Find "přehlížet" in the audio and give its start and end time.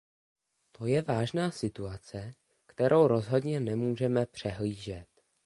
4.25-5.07